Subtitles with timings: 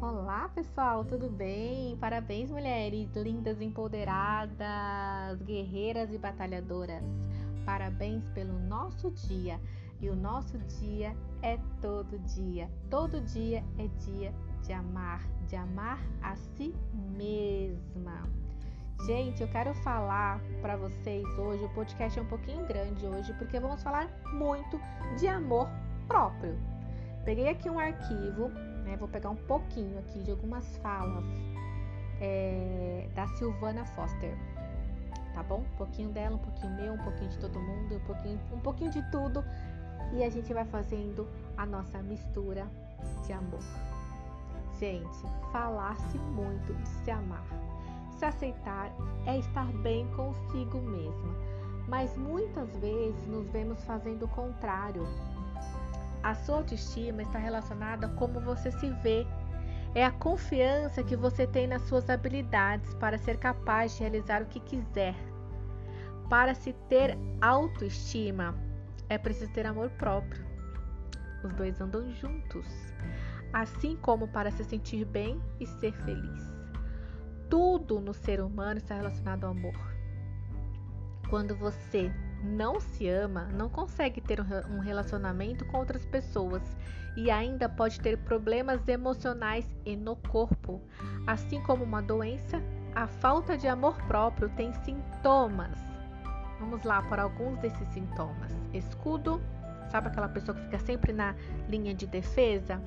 [0.00, 1.96] Olá pessoal, tudo bem?
[1.98, 7.02] Parabéns, mulheres lindas, empoderadas, guerreiras e batalhadoras.
[7.64, 9.60] Parabéns pelo nosso dia.
[10.00, 12.70] E o nosso dia é todo dia.
[12.88, 14.32] Todo dia é dia
[14.62, 18.22] de amar, de amar a si mesma.
[19.06, 23.58] Gente, eu quero falar para vocês hoje, o podcast é um pouquinho grande hoje, porque
[23.58, 24.80] vamos falar muito
[25.18, 25.68] de amor
[26.06, 26.69] próprio.
[27.24, 28.48] Peguei aqui um arquivo,
[28.84, 31.24] né, vou pegar um pouquinho aqui de algumas falas
[32.20, 34.34] é, da Silvana Foster,
[35.34, 35.58] tá bom?
[35.58, 38.90] Um pouquinho dela, um pouquinho meu, um pouquinho de todo mundo, um pouquinho, um pouquinho
[38.90, 39.44] de tudo,
[40.12, 42.66] e a gente vai fazendo a nossa mistura
[43.24, 43.60] de amor.
[44.78, 45.18] Gente,
[45.52, 47.44] falar-se muito de se amar
[48.20, 48.92] se aceitar
[49.24, 51.34] é estar bem consigo mesma,
[51.88, 55.08] mas muitas vezes nos vemos fazendo o contrário.
[56.22, 59.26] A sua autoestima está relacionada a como você se vê.
[59.94, 64.46] É a confiança que você tem nas suas habilidades para ser capaz de realizar o
[64.46, 65.14] que quiser.
[66.28, 68.54] Para se ter autoestima,
[69.08, 70.44] é preciso ter amor próprio.
[71.42, 72.66] Os dois andam juntos,
[73.52, 76.60] assim como para se sentir bem e ser feliz
[77.50, 79.74] tudo no ser humano está relacionado ao amor.
[81.28, 82.12] Quando você
[82.42, 86.62] não se ama, não consegue ter um relacionamento com outras pessoas
[87.16, 90.80] e ainda pode ter problemas emocionais e no corpo.
[91.26, 92.62] Assim como uma doença,
[92.94, 95.78] a falta de amor próprio tem sintomas.
[96.58, 99.40] Vamos lá para alguns desses sintomas: escudo,
[99.90, 101.34] sabe aquela pessoa que fica sempre na
[101.68, 102.80] linha de defesa?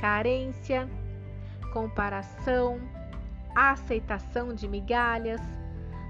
[0.00, 0.88] Carência,
[1.72, 2.80] comparação,
[3.54, 5.40] aceitação de migalhas.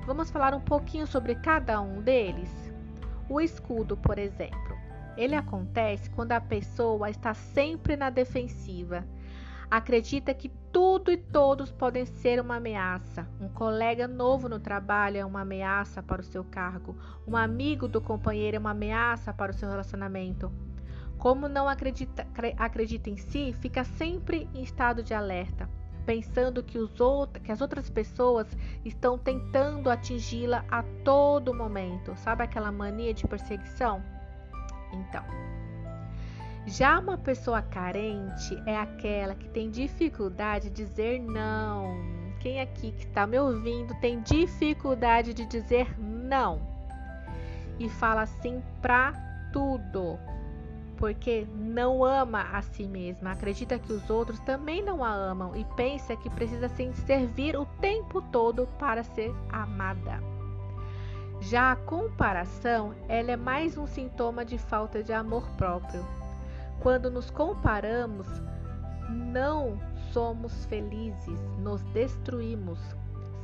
[0.09, 2.48] Vamos falar um pouquinho sobre cada um deles?
[3.28, 4.75] O escudo, por exemplo.
[5.19, 9.05] Ele acontece quando a pessoa está sempre na defensiva.
[9.70, 13.28] Acredita que tudo e todos podem ser uma ameaça.
[13.38, 16.97] Um colega novo no trabalho é uma ameaça para o seu cargo.
[17.27, 20.50] Um amigo do companheiro é uma ameaça para o seu relacionamento.
[21.19, 25.69] Como não acredita, acredita em si, fica sempre em estado de alerta
[26.09, 28.47] pensando que, os outros, que as outras pessoas
[28.83, 32.17] estão tentando atingi-la a todo momento.
[32.17, 34.03] Sabe aquela mania de perseguição?
[34.91, 35.23] Então,
[36.67, 41.95] já uma pessoa carente é aquela que tem dificuldade de dizer não.
[42.41, 46.59] Quem aqui que está me ouvindo tem dificuldade de dizer não
[47.79, 49.13] e fala sim para
[49.53, 50.19] tudo
[50.98, 55.64] porque não ama a si mesma, acredita que os outros também não a amam e
[55.76, 60.20] pensa que precisa se servir o tempo todo para ser amada.
[61.41, 66.04] Já a comparação, ela é mais um sintoma de falta de amor próprio.
[66.81, 68.26] Quando nos comparamos,
[69.09, 69.78] não
[70.12, 72.80] somos felizes, nos destruímos.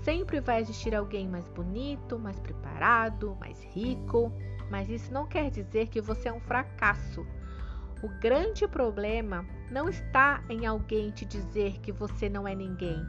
[0.03, 4.32] Sempre vai existir alguém mais bonito, mais preparado, mais rico,
[4.69, 7.25] mas isso não quer dizer que você é um fracasso
[8.04, 13.03] o grande problema não está em alguém te dizer que você não é ninguém,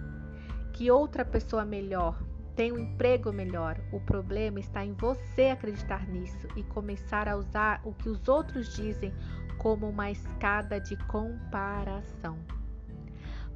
[0.72, 2.18] que outra pessoa melhor
[2.56, 3.78] tem um emprego melhor.
[3.92, 8.74] O problema está em você acreditar nisso e começar a usar o que os outros
[8.74, 9.14] dizem
[9.58, 12.40] como uma escada de comparação.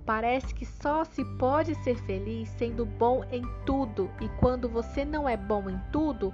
[0.06, 5.30] Parece que só se pode ser feliz sendo bom em tudo, e quando você não
[5.30, 6.34] é bom em tudo,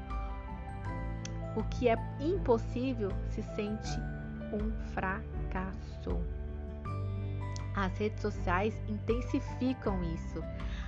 [1.55, 4.14] o que é impossível se sente
[4.55, 6.19] um fracasso.
[7.75, 10.41] As redes sociais intensificam isso.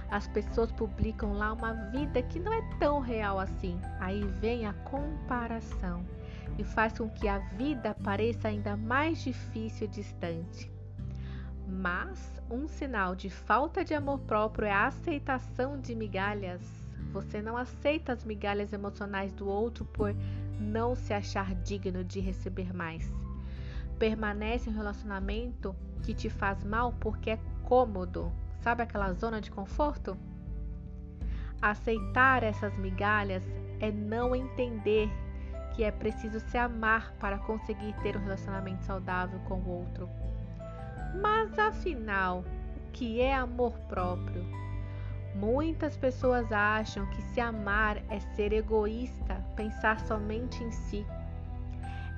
[0.10, 3.80] As pessoas publicam lá uma vida que não é tão real assim.
[4.00, 6.06] Aí vem a comparação
[6.58, 10.72] e faz com que a vida pareça ainda mais difícil e distante.
[11.68, 16.62] Mas um sinal de falta de amor próprio é a aceitação de migalhas.
[17.12, 20.16] Você não aceita as migalhas emocionais do outro por
[20.58, 23.14] não se achar digno de receber mais
[23.98, 28.32] permanece em um relacionamento que te faz mal porque é cômodo.
[28.62, 30.18] Sabe aquela zona de conforto?
[31.62, 33.44] Aceitar essas migalhas
[33.80, 35.10] é não entender
[35.74, 40.10] que é preciso se amar para conseguir ter um relacionamento saudável com o outro.
[41.22, 44.46] Mas afinal, o que é amor próprio?
[45.36, 51.06] Muitas pessoas acham que se amar é ser egoísta, pensar somente em si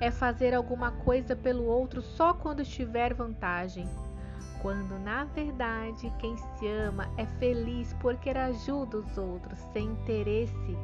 [0.00, 3.88] é fazer alguma coisa pelo outro só quando estiver vantagem.
[4.62, 10.76] Quando na verdade quem se ama é feliz porque ajuda os outros sem interesse,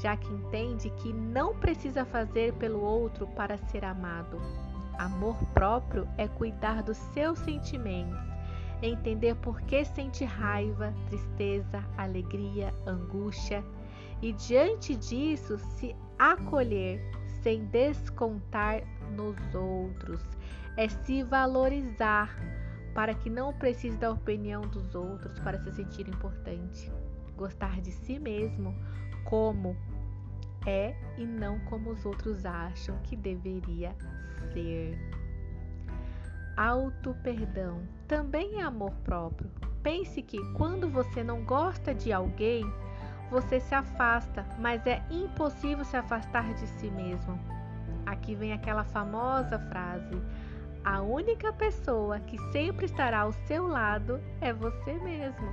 [0.00, 4.40] já que entende que não precisa fazer pelo outro para ser amado.
[4.98, 8.18] Amor próprio é cuidar dos seus sentimentos,
[8.82, 13.64] entender por que sente raiva, tristeza, alegria, angústia
[14.20, 17.00] e diante disso se acolher
[17.48, 18.82] sem descontar
[19.16, 20.20] nos outros.
[20.76, 22.36] É se valorizar
[22.94, 26.92] para que não precise da opinião dos outros para se sentir importante.
[27.38, 28.74] Gostar de si mesmo
[29.24, 29.74] como
[30.66, 33.96] é e não como os outros acham que deveria
[34.52, 34.98] ser.
[36.54, 39.50] Auto perdão também é amor próprio.
[39.82, 42.62] Pense que quando você não gosta de alguém,
[43.30, 47.38] você se afasta, mas é impossível se afastar de si mesmo.
[48.06, 50.20] Aqui vem aquela famosa frase:
[50.84, 55.46] a única pessoa que sempre estará ao seu lado é você mesmo.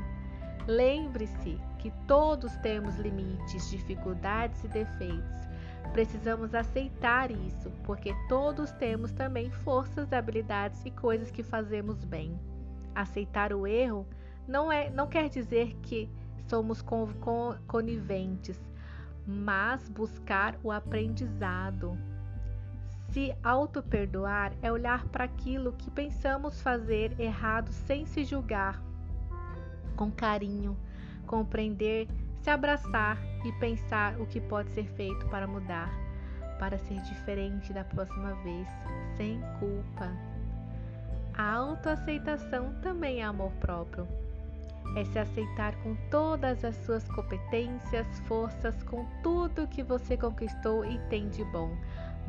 [0.68, 5.46] Lembre-se que todos temos limites, dificuldades e defeitos.
[5.92, 12.40] Precisamos aceitar isso, porque todos temos também forças, habilidades e coisas que fazemos bem.
[12.96, 14.08] Aceitar o erro
[14.48, 16.10] não é não quer dizer que
[16.48, 16.84] somos
[17.68, 18.60] coniventes,
[19.26, 21.98] mas buscar o aprendizado.
[23.10, 28.82] Se auto-perdoar é olhar para aquilo que pensamos fazer errado sem se julgar,
[29.96, 30.78] com carinho,
[31.26, 32.08] compreender,
[32.42, 35.90] se abraçar e pensar o que pode ser feito para mudar,
[36.60, 38.68] para ser diferente da próxima vez,
[39.16, 40.12] sem culpa.
[41.34, 44.08] A autoaceitação também é amor próprio
[44.96, 50.98] é se aceitar com todas as suas competências, forças, com tudo que você conquistou e
[51.10, 51.76] tem de bom,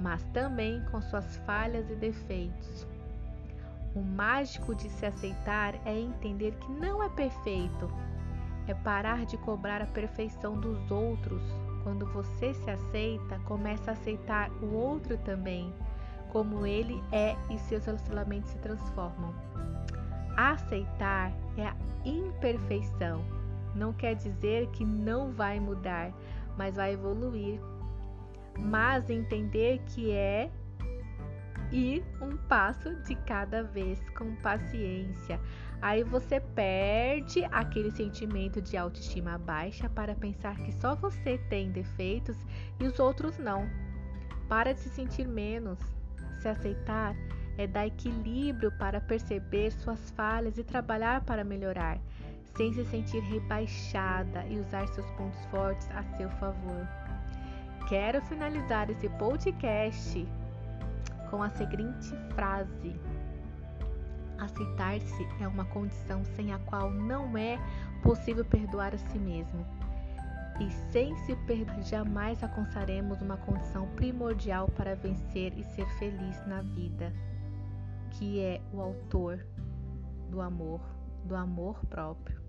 [0.01, 2.87] mas também com suas falhas e defeitos.
[3.95, 7.91] O mágico de se aceitar é entender que não é perfeito,
[8.67, 11.43] é parar de cobrar a perfeição dos outros.
[11.83, 15.73] Quando você se aceita, começa a aceitar o outro também,
[16.31, 19.33] como ele é e seus relacionamentos se transformam.
[20.37, 23.25] Aceitar é a imperfeição.
[23.75, 26.13] Não quer dizer que não vai mudar,
[26.57, 27.61] mas vai evoluir.
[28.59, 30.51] Mas entender que é
[31.71, 35.41] ir um passo de cada vez com paciência.
[35.83, 42.37] Aí você perde aquele sentimento de autoestima baixa para pensar que só você tem defeitos
[42.81, 43.69] e os outros não.
[44.49, 45.79] Para de se sentir menos.
[46.41, 47.15] Se aceitar
[47.59, 51.99] é dar equilíbrio para perceber suas falhas e trabalhar para melhorar,
[52.57, 56.87] sem se sentir rebaixada e usar seus pontos fortes a seu favor.
[57.89, 60.27] Quero finalizar esse podcast
[61.31, 62.95] com a seguinte frase:
[64.39, 67.59] Aceitar-se é uma condição sem a qual não é
[68.03, 69.65] possível perdoar a si mesmo.
[70.59, 76.63] E sem se perdoar, jamais alcançaremos uma condição primordial para vencer e ser feliz na
[76.63, 77.13] vida
[78.19, 79.47] que é o autor
[80.31, 80.81] do amor,
[81.25, 82.41] do amor próprio.